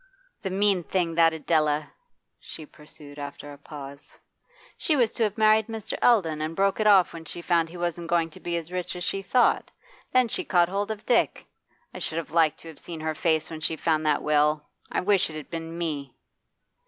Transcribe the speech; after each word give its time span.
'The 0.41 0.49
mean 0.49 0.83
thing, 0.83 1.13
that 1.13 1.31
Adela!' 1.31 1.91
she 2.39 2.65
pursued 2.65 3.19
after 3.19 3.53
a 3.53 3.57
pause. 3.59 4.17
'She 4.75 4.95
was 4.95 5.11
to 5.13 5.21
have 5.21 5.37
married 5.37 5.67
Mr. 5.67 5.95
Eldon, 6.01 6.41
and 6.41 6.55
broke 6.55 6.79
it 6.79 6.87
off 6.87 7.13
when 7.13 7.23
she 7.23 7.39
found 7.39 7.69
he 7.69 7.77
wasn't 7.77 8.07
going 8.07 8.27
to 8.31 8.39
be 8.39 8.57
as 8.57 8.71
rich 8.71 8.95
as 8.95 9.03
she 9.03 9.21
thought; 9.21 9.69
then 10.11 10.27
she 10.27 10.43
caught 10.43 10.69
hold 10.69 10.89
of 10.89 11.05
Dick. 11.05 11.45
I 11.93 11.99
should 11.99 12.31
like 12.31 12.57
to 12.57 12.67
have 12.67 12.79
seen 12.79 13.01
her 13.01 13.13
face 13.13 13.51
when 13.51 13.61
she 13.61 13.75
found 13.75 14.03
that 14.07 14.23
will! 14.23 14.65
I 14.91 15.01
wish 15.01 15.29
it 15.29 15.35
had 15.35 15.51
been 15.51 15.77
me! 15.77 16.15